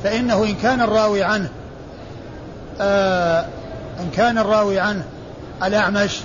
[0.03, 1.49] فإنه إن كان الراوي عنه
[3.99, 5.03] إن كان الراوي عنه
[5.63, 6.19] الأعمش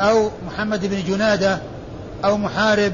[0.00, 1.58] أو محمد بن جنادة
[2.24, 2.92] أو محارب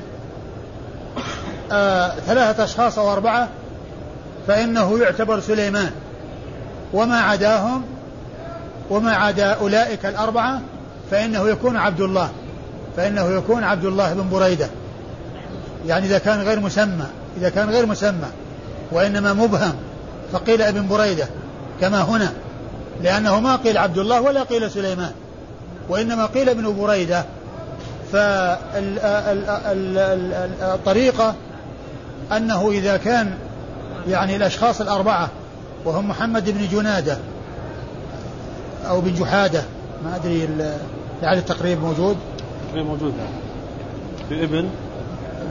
[1.73, 3.49] آه ثلاثة أشخاص أو أربعة
[4.47, 5.91] فإنه يعتبر سليمان.
[6.93, 7.83] وما عداهم
[8.91, 10.61] وما عدا أولئك الأربعة
[11.11, 12.31] فإنه يكون عبد الله
[12.97, 14.69] فإنه يكون عبد الله بن بريدة.
[15.87, 18.29] يعني إذا كان غير مسمى إذا كان غير مسمى
[18.93, 19.73] وإنما مبهم
[20.33, 21.27] فقيل ابن بريدة
[21.81, 22.33] كما هنا.
[23.03, 25.13] لأنه ما قيل عبد الله ولا قيل سليمان
[25.89, 27.25] وإنما قيل ابن بريدة.
[30.53, 31.35] فالطريقة
[32.37, 33.35] أنه إذا كان
[34.09, 35.29] يعني الأشخاص الأربعة
[35.85, 37.19] وهم محمد بن جنادة
[38.89, 39.63] أو بن جحادة
[40.05, 40.49] ما أدري
[41.23, 42.17] لعل التقريب موجود.
[42.65, 43.29] التقريب موجود نعم.
[44.29, 44.69] في ابن؟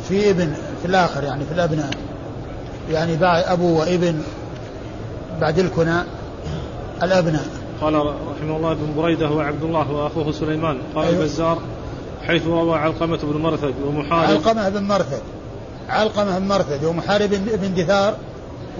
[0.10, 1.90] في ابن في الآخر يعني في الأبناء.
[2.92, 4.22] يعني بعد أبو وابن
[5.42, 6.04] بعد الكنى
[7.04, 7.46] الأبناء.
[7.82, 11.20] قال رحمه الله ابن بريدة هو عبد الله وأخوه سليمان قال أيوه.
[11.20, 11.62] البزار
[12.28, 14.30] حيث روى علقمة بن مرثد ومحارب.
[14.30, 15.22] علقمة بن مرثد.
[15.90, 18.16] علقمة بن مرثد ومحارب بن دثار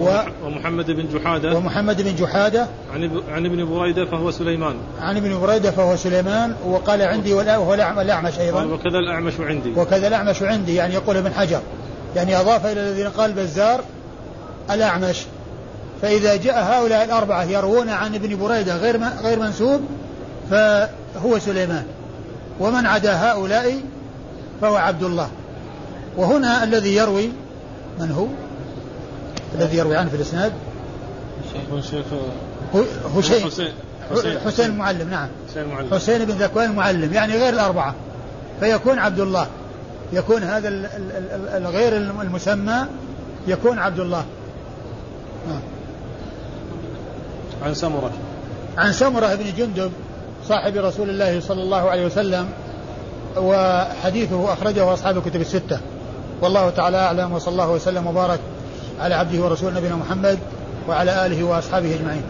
[0.00, 1.56] و ومحمد بن جحادة.
[1.56, 2.66] ومحمد بن جحادة.
[2.94, 4.76] عن عن ابن بريدة فهو سليمان.
[5.00, 8.64] عن ابن بريدة فهو سليمان وقال عندي وهو الأعمش أيضا.
[8.64, 9.72] وكذا الأعمش عندي.
[9.76, 11.60] وكذا الأعمش عندي يعني يقول ابن حجر.
[12.16, 13.80] يعني أضاف إلى الذين قال بزار
[14.70, 15.16] الأعمش.
[16.02, 19.80] فإذا جاء هؤلاء الأربعة يروون عن ابن بريدة غير غير منسوب
[20.50, 21.84] فهو سليمان.
[22.60, 23.80] ومن عدا هؤلاء
[24.60, 25.28] فهو عبد الله.
[26.16, 27.30] وهنا الذي يروي
[28.00, 28.26] من هو؟
[29.54, 30.52] الذي يروي عنه في الإسناد؟
[33.16, 34.66] هشيم حسين, حسين.
[34.66, 35.28] المعلم نعم.
[35.92, 37.94] حسين بن ذكوان المعلم يعني غير الأربعة.
[38.60, 39.46] فيكون عبد الله.
[40.12, 40.68] يكون هذا
[41.56, 42.86] الغير المسمى
[43.46, 44.24] يكون عبد الله.
[45.48, 45.77] آه.
[47.62, 48.10] عن سمرة.
[48.78, 49.92] عن سمرة بن جندب
[50.48, 52.48] صاحب رسول الله صلى الله عليه وسلم
[53.36, 55.78] وحديثه أخرجه أصحاب الكتب الستة.
[56.42, 58.40] والله تعالى أعلم وصلى الله وسلم وبارك
[59.00, 60.38] على عبده ورسوله نبينا محمد
[60.88, 62.22] وعلى آله وأصحابه أجمعين.